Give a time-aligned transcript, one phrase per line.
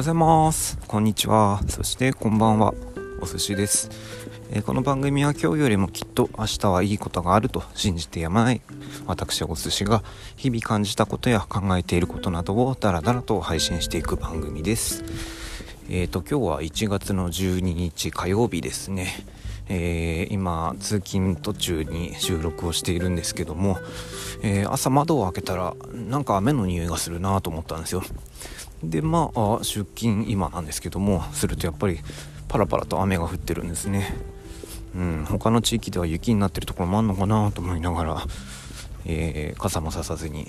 [0.00, 0.78] ございます。
[0.88, 1.60] こんにちは。
[1.68, 2.72] そしてこんばんは。
[3.20, 3.90] お寿司です、
[4.50, 8.62] えー、この番組は今日よりもきっと明日はいいことがあると信じてやまない。
[9.06, 10.02] 私お寿司が
[10.36, 15.04] 日々感じたことや考えていることなどをダラダラと配信していく番組です。
[15.90, 19.26] えーと今日は1月の12日火曜日ですね。
[19.68, 23.76] えー、今通勤途中に収録をしているんですけども、
[24.42, 28.02] えー、朝窓を開けたらなんか雨の匂いがするなと思ったんですよ。
[28.82, 32.00] でまあ出勤今なんですけどもするとやっぱり
[32.48, 34.14] パラパラと雨が降ってるんですね。
[34.96, 38.26] うん他の地域では雪になってるところもあんのかなと思いながら、
[39.04, 40.48] えー、傘もささずに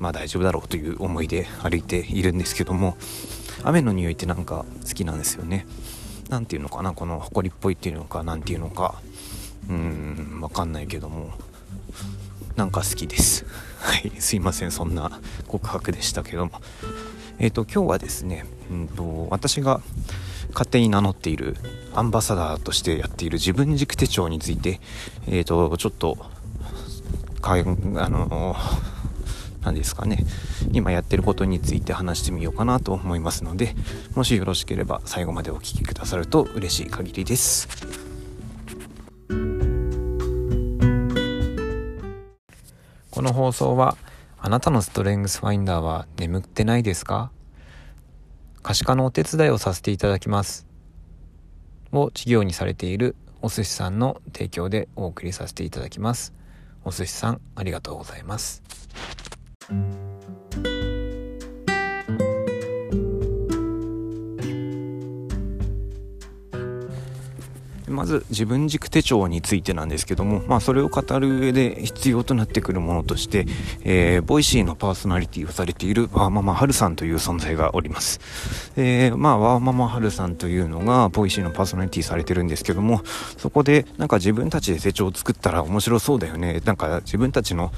[0.00, 2.96] まあ大丈夫だろうという思いで歩いているんですけども
[3.62, 5.66] 雨の匂いってなんか好きなんですよね。
[6.28, 8.94] 何ていうのかなこの埃っぽいっていうのか何ていうのか。
[9.68, 11.32] うん分かんないけども
[12.54, 13.44] なんか好きです。
[13.78, 16.52] はいすいませんそんな告白でしたけども。
[17.38, 19.80] えっ、ー、と今日はですね、うんと、私が
[20.50, 21.56] 勝手に名乗っている
[21.94, 24.80] アンバサダーとしてやっている自分軸手帳について、
[25.26, 26.16] えっ、ー、と、ちょっと、
[27.40, 27.62] かあ
[28.08, 28.56] の
[29.62, 30.24] 何ですかね、
[30.72, 33.74] 今やってることについて話してみようかなと思いますので、
[34.14, 37.68] もしよろしければ最後までお聴きくださると嬉しい限りです。
[43.10, 43.96] この放送は
[44.46, 47.32] あなたのストレングスファインダーは眠ってないですか？
[48.62, 50.68] 可視化のお手伝いをさせていただきます。
[51.90, 56.32] を事業にされているお寿司さんの提供でお送りさせていただきます。
[56.84, 58.62] お寿司さんありがとうございます。
[67.96, 73.46] まず自分軸手帳についてなんですけども、まあ、それを語る上で必要となってくるものとして、
[73.84, 78.20] えー、ボイシーのパーソナリティをされているワーママハルさんという存在がおります。
[78.76, 83.00] えー、まあ、ワーママハルさんというのがボイシーのパーソナリティされてるんですけども、
[83.38, 86.60] そこでなんか自分たちで手帳を作ったら面白そうだよね。
[86.66, 87.72] なんか自分たちの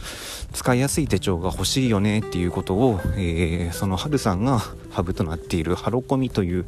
[0.53, 4.61] 使いやすい手帳が欲しいよねっていうことを、えー、そのハルさんが
[4.91, 6.67] ハブとなっているハロコミという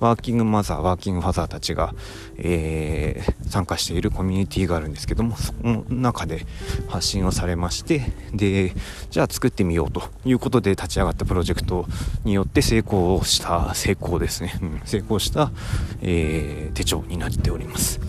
[0.00, 1.94] ワーキングマザー、ワーキングファザーたちが、
[2.38, 2.85] えー、
[3.48, 6.46] 参加しているコミュニティがあるんですけども、その中で
[6.88, 8.72] 発信をされまして、で、
[9.10, 11.86] じゃあ作ってみようということで立ち上がったプロジェクト
[12.24, 15.50] によって成功した、成功ですね、うん、成功した、
[16.02, 18.00] えー、手帳になっております。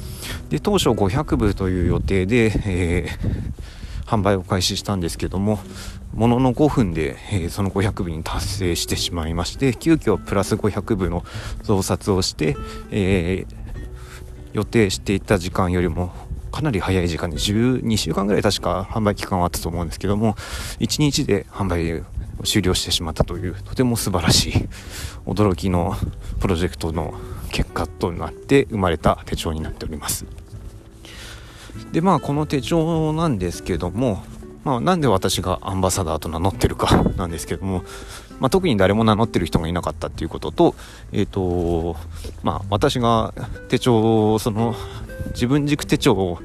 [0.50, 3.78] で、当初500部という予定で、えー
[4.08, 5.60] 販売を開始したんですけども
[6.14, 11.24] ものの5分で、えー、その500部に達成してしまいまして急遽プラス500部の
[11.64, 12.56] 増刷をして、
[12.90, 13.56] えー、
[14.58, 16.12] 予定していた時間よりも
[16.52, 20.34] かなり早い時間で12週間ぐらい確か販売期間はあったと思うんですけども
[20.80, 22.04] 1日で販売を
[22.44, 24.54] 終了してしまったというとても素晴らしい
[25.28, 25.94] 驚きの
[26.40, 27.14] プロジェクトの
[27.52, 30.26] 結果となって生まれた手帳になっております。
[31.92, 34.24] でまあこの手帳なんですけども、
[34.64, 37.84] まあ、なんで私がアンバサダーと名乗ってるかなんですけども、
[38.40, 40.76] まあ、特に誰も名乗ってる人がいなかったっていうことと,、
[41.12, 41.96] えーと
[42.44, 43.34] まあ、私が
[43.70, 44.76] 手帳をその
[45.30, 46.40] 自分軸手帳を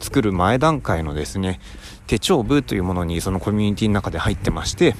[0.00, 1.60] 作る前段階のですね
[2.06, 4.94] 手帳部というものにそのコミュニティの中で入ってまして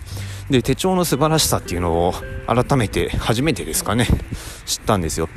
[0.50, 2.14] で手帳の素晴らしさっていうのを
[2.46, 4.06] 改めて初めてですかね
[4.64, 5.28] 知ったんですよ。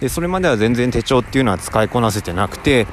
[0.00, 2.86] でそれまでは全然手帳っていうのは使いこなせてなくて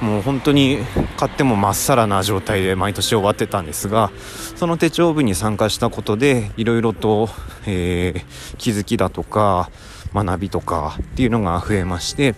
[0.00, 0.78] もう本当に
[1.16, 4.10] 買ってもまっさらな状態で毎年終わってたんですが
[4.54, 7.28] その手帳部に参加したことでいろいろと、
[7.66, 9.70] えー、気づきだとか
[10.12, 12.34] 学びとかっていうのが増えまして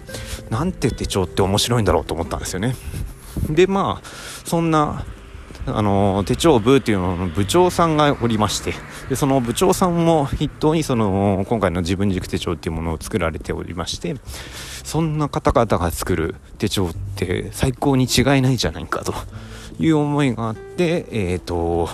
[0.51, 2.75] なんて手帳って面白いんだろうと思ったんですよね。
[3.51, 4.07] でまあ
[4.45, 5.05] そんな
[5.75, 8.75] あの手帳部っていうのの部長さんがおりまして
[9.09, 14.17] でその部長さんも筆頭にその今回の自分軸手帳っていうものを作られておりまして
[14.85, 19.15] そんな方々が作る手帳って最高に違いないじゃないかと
[19.79, 21.89] いう思いがあってえっ、ー、と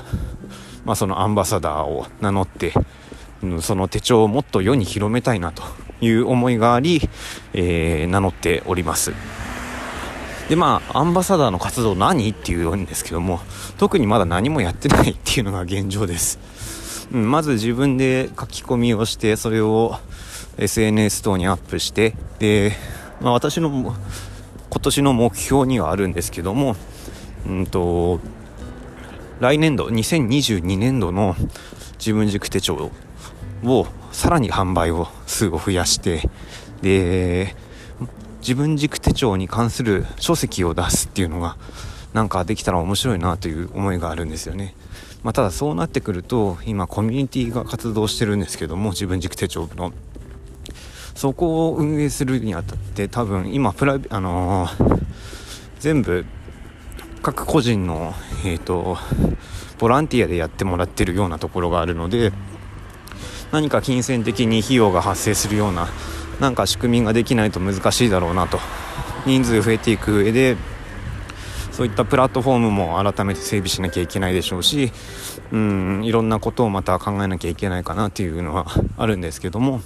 [0.85, 2.73] まあそのアンバサダーを名乗って
[3.61, 5.63] その手帳をもっと世に広めたいなと
[6.01, 7.01] いう思いがあり、
[7.53, 9.13] えー、名乗っております。
[10.49, 13.41] でまあアンバサダーの活動何っていうんですけども
[13.79, 19.99] 特にまだ何もやってないっていうのが現状です、うん、まず自分で書き込みをしてそれを
[20.59, 22.73] SNS 等にアップしてで、
[23.21, 23.95] まあ、私の今
[24.81, 26.77] 年の目標にはあるんですけども
[27.47, 28.21] うんと
[29.41, 31.35] 来年度2022年度の
[31.99, 32.91] 自分軸手帳
[33.65, 36.29] をさらに販売を数を増やして
[36.83, 37.57] で
[38.45, 41.57] 自分軸手帳に関する書籍を出すっていうのが
[42.13, 44.75] なんかできたら面白いなという思いがあるんですよね。
[45.23, 49.95] まあ、ただそうなってくると今コミュニティが活動してるんですけども自分軸手帳の
[51.15, 55.03] そこを運営するにあたって多分今プライあのー、
[55.81, 56.27] 全部
[57.23, 58.13] 各個人の
[58.45, 58.99] えっ、ー、と
[59.79, 62.31] ボランティアでやってもらってるようなところがあるので
[63.51, 65.89] 何か金銭的に費用が発生するような
[66.41, 68.59] なんか仕組みができないと難しいだろうなと
[69.27, 70.57] 人数増えていく上で
[71.73, 74.93] そういったプラットフォームも改めて整備しなきゃいけないでしょうし
[75.53, 78.67] うんいろんなことをまた考えなきゃいけないかなっていうのは
[78.97, 79.81] あるんですけども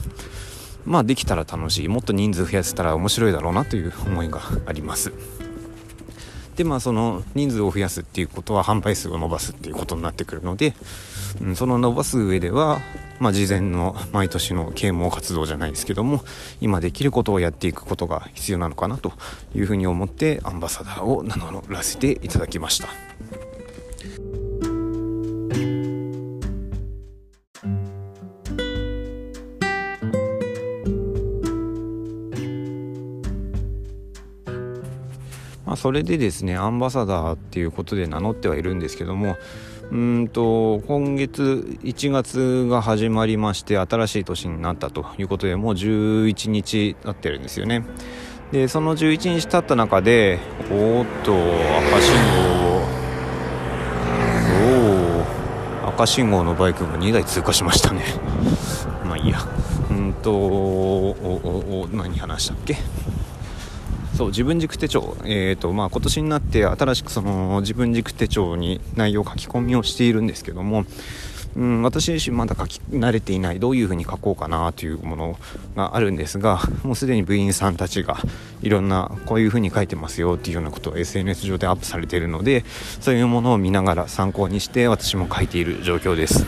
[0.85, 5.13] まあできたら楽しいもっと人数増やせたら面白いだろうなという思いがあります。
[6.59, 10.75] でまあその人数を増やすっていうことは販売数を伸ばすっていうことになってくるので、
[11.41, 12.81] うん、その伸ばす上では、
[13.21, 16.25] まあ、事前の毎年の啓蒙活動じゃないですけども
[16.61, 19.13] 今できることをやっていくことが必要なのかなと
[19.55, 23.08] いうふうに思ってアンバサダーを名乗らせていただきました。
[35.79, 39.37] それでですねアンバサダーっていうことで名乗ってはいるんですけども
[39.93, 47.85] うんと今月1月が始まりまして新しい年になったということでもう11日経ってるんですよね。
[48.51, 50.41] でその11日経った中で
[50.71, 52.79] おっと赤信号
[55.85, 58.03] おお赤信号のバイクが2台通過しましたね。
[59.07, 59.39] まあいいや。
[59.91, 62.77] うんとおおお何話したっけ？
[64.19, 70.87] そう自分軸手帳、えーとまあ、今年になって新しくその自分軸手帳に内容書き込みをしているんですけども、
[71.55, 75.39] うん、私自身まだ書き慣れていないどういうふうに書こうかなというもの
[75.77, 78.17] があるんですがもうすでに部員さんたちが
[78.61, 82.65] いろんなこういうふうに書いてますよっていうようなことを SNS 上でアップされているので
[83.01, 86.45] そういうものを見ながら参考にして私も書いている状況です。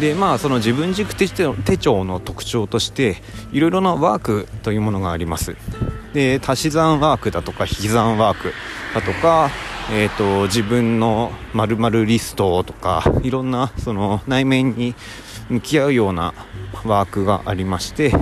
[0.00, 3.22] でまあその自分軸手帳の特徴として
[3.52, 5.54] いろいろなワークというものがあります
[6.14, 8.52] で足し算ワークだとか引き算ワーク
[8.94, 9.50] だとか、
[9.92, 14.94] えーと、自分の〇〇リストとかいろんなその内面に
[15.50, 16.32] 向き合うような
[16.84, 18.12] ワークがありまして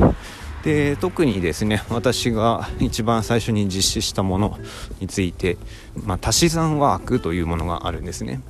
[0.64, 4.58] で特にですね私が一番最初に実施したもの
[5.00, 5.58] について、
[5.94, 8.40] まあ、足し算ワークというものがあるんですね。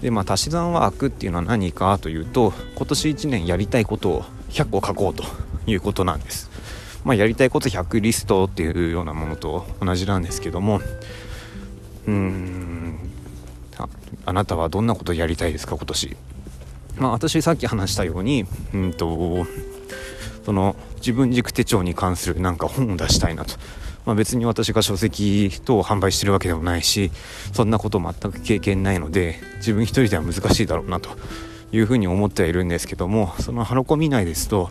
[0.00, 5.24] で、まあ、足し算ワークっていうのは何かというと今年1年やりたいことを100個書こうと
[5.66, 6.55] いうことなんです。
[7.06, 12.98] まあ、やりたいこと100リストっていうようなものと同じなんですけどもうーん
[13.78, 13.88] あ
[14.26, 16.16] あなたはどんなことやりたいですか今年？
[16.98, 18.44] まあ私さっき話したように
[18.74, 19.46] うんと
[20.44, 23.54] その自分軸手帳に関するなんか本を出したいなと、
[24.04, 27.12] まあ、別に私が書籍等を販売してるわけでもないし
[27.52, 31.10] そんなこと全く経験ないので自分一人では難しいだろうなと
[31.70, 34.70] いうふうに思ってはいるんですけどもそのハロコミ内ですと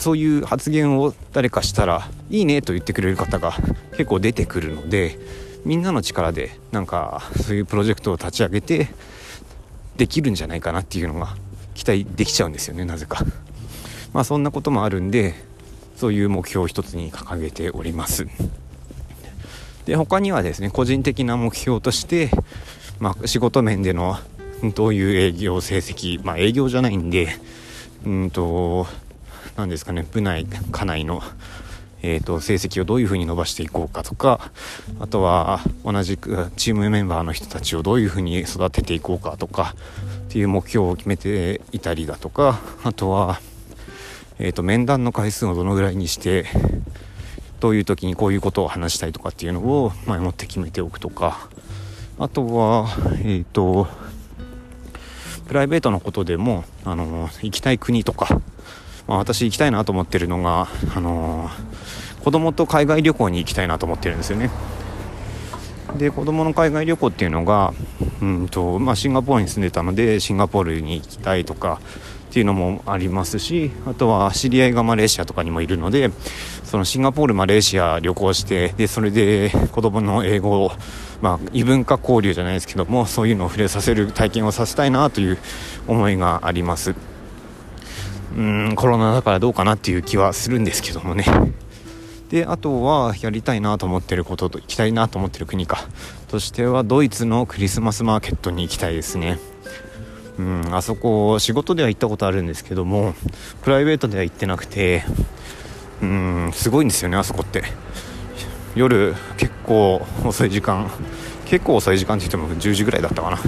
[0.00, 3.52] そういう発言を誰かしたらいいねと言ってくれる方が
[3.92, 5.18] 結構出てくるので
[5.66, 8.88] みんなの力でなんかそういうプロジェクトを立ち上げて
[9.98, 11.36] できるんじゃないかなっていうのが
[11.74, 13.26] 期待できちゃうんですよねなぜか。
[14.14, 15.34] まあそんなこともあるんで
[15.96, 18.26] そういう目標を一つに掲げております。
[19.84, 22.30] で他にはですね個人的な目標として、
[23.00, 24.16] まあ、仕事面での
[24.74, 26.24] どういう営業成績。
[26.24, 27.28] まあ営業じゃないんで
[28.06, 28.86] うんと
[29.56, 31.22] 何ですかね部内家内の、
[32.02, 34.50] えーと、成績をどういうふうに伸ばしていこうかとか
[34.98, 39.74] あとは同じくチームメンバーの人たちをどういうふうに育てていこうかとか
[40.28, 43.40] っていう目標を決めていたりだとかあとは、
[44.38, 46.46] えーと、面談の回数をどのぐらいにして
[47.60, 51.48] どういう時にこういうことを話したいとかっていうのを前もって決めておくとか
[52.18, 52.88] あとは
[53.18, 53.86] えっ、ー、と
[55.46, 58.40] プライベートのことでもあの行きたい国とか
[59.10, 64.50] まあ、私行きたいなと思ってるのが、あのー、子供と海外旅行に行きたいなと思ってるんですよね。
[65.98, 67.74] で子供の海外旅行っていうのが
[68.22, 71.80] うんと、まあ、シンガポールに住んでたのでシンガポールに行きたいとか
[72.28, 76.12] っていうのもありますしあとは知り合いがマレーシアとかにもいるので
[76.62, 80.70] そのシンガポールマレーシア旅行してでそれで子供の英語を、
[81.20, 85.38] まあ、異文化交流じゃないですけどもそういうのを触れさせる体験をさせたいなという
[85.88, 87.09] 思いがあります。
[88.36, 91.24] うんコロナだからどうかなっていう気はするんですけどもね。
[92.30, 95.88] であとはやりたいなと思ってることと行きたいなと思ってる国か
[96.28, 99.38] としてはドイツのクリスマスマーケットに行きたいですね。
[100.38, 103.14] うんあそこ仕事では行ったことあるんですけども
[103.62, 105.04] プライベートでは行ってなくて
[106.00, 107.64] うんすごいんですよねあそこって。
[108.76, 110.88] 夜結構遅い時間
[111.46, 113.38] 結構遅い時間って言っても10時ぐらいだったかな。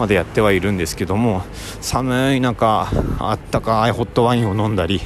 [0.00, 1.42] までやってはいるんですけども
[1.82, 2.88] 寒い中
[3.18, 4.98] あったかいホットワインを飲んだり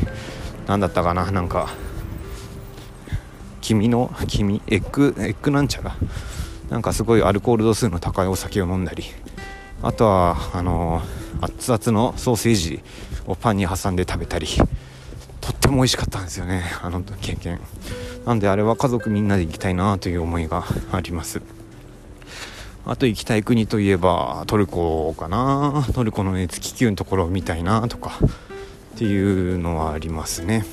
[0.68, 1.68] 何だったかななんか
[3.60, 5.96] 君の君エッグエッグなんちゃら
[6.70, 9.02] なんかすごいアルコール度数の高いお酒を飲んだり
[9.82, 11.02] あとはあの
[11.40, 12.80] 熱々のソーセージ
[13.26, 14.46] をパンに挟んで食べたり
[15.40, 17.60] とっても美味しかったんですよねあの経験。
[18.24, 21.42] なんであれは家族みんなで行きたいなという思いがあります。
[22.86, 25.86] あと行きたい国といえばトルコかな。
[25.94, 28.18] トルコの熱気球のところを見たいなとか
[28.94, 30.66] っていうのはありますね。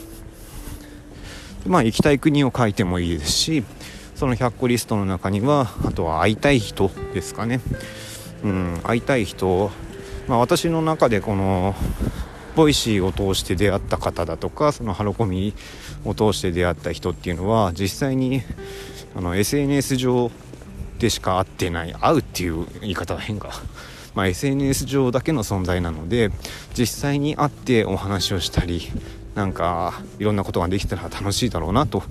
[1.65, 3.63] まあ行きたい国を書いてもいいですし
[4.15, 7.61] その100個リストの中にはあとは会いたい人ですかね。
[8.43, 9.71] うん会いたい人。
[10.27, 11.75] まあ私の中でこの
[12.57, 15.53] ボイシーを通して出会った方だとかそのハロコミ
[16.03, 18.41] を通して出会った人っていうのは実際に
[19.15, 20.29] あの SNS 上
[21.01, 23.49] でしか会ってない会うっていう言い方は変か、
[24.13, 26.31] まあ、SNS 上だけの存在なので
[26.77, 28.87] 実際に会ってお話をしたり
[29.33, 32.03] なんかいろんなことができたら楽しいだろうなと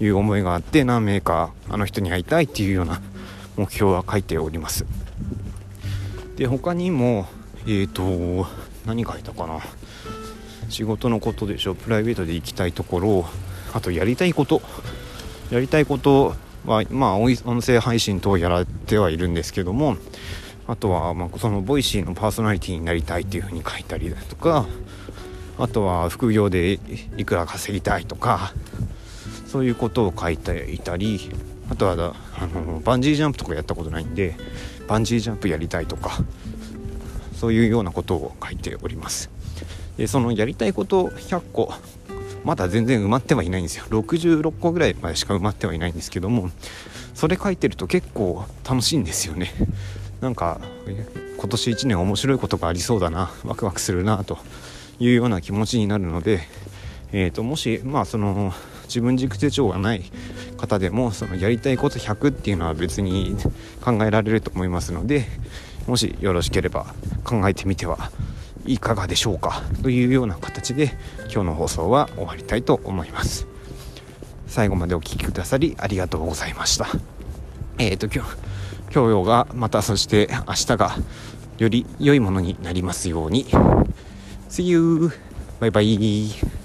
[0.00, 3.00] いう思いがあって何名かあの人に会いたいっていうような
[3.56, 4.86] 目標は書いております。
[6.36, 7.26] で他にも
[7.66, 8.46] えっ、ー、と
[8.86, 9.58] 何書いたかな。
[10.68, 13.24] 仕事のことでしょプライベートで行きたいところ
[13.72, 14.62] あとやりたいこと。
[15.50, 16.34] やりたいこと
[16.66, 19.96] はまあ音声配信等やられてはいるんですけども
[20.66, 24.66] あとはまあそのボイシーのパーソナリティになりたいっていうふうに書いたりだとか
[25.58, 26.78] あとは副業で
[27.16, 28.52] いくら稼ぎたいとか
[29.46, 31.30] そういうことを書いていたり
[31.70, 34.36] あとはあのバンジージャンプとかやったことないんで
[34.86, 36.18] バンジージャンプやりたいとか
[37.34, 39.30] そういうようなことを書いております。
[39.96, 41.72] でそのやりたいこと100個
[42.46, 43.84] まだ全然埋まってはいないんですよ。
[43.90, 46.48] 66個ぐらいまでしか埋まってはいないんですけども
[47.12, 49.52] それ書いてると結構楽しいんですよね。
[50.20, 50.60] なんか
[51.36, 54.38] 今年1年面白いことがありそうだなワクワクするなと
[55.00, 56.40] いうような気持ちになるので、
[57.12, 60.04] えーと、もしまあその自分軸手帳がない
[60.56, 63.36] 方でもそのやりたいこと100っていうのは別に
[63.84, 65.26] 考えられると思いますので
[65.88, 68.12] もしよろしければ考えてみては
[68.66, 69.62] いかがでしょうか？
[69.82, 70.96] というような形で
[71.32, 73.46] 今日の放送は終わりたいと思います。
[74.46, 76.88] 最後までお聴きくださりありがとうございました。
[77.78, 78.36] えっ、ー、と今日
[78.94, 80.96] 今日がまたそして明日が
[81.58, 83.46] より良いものになりますように。
[84.48, 85.10] See you!
[85.60, 86.55] バイバイ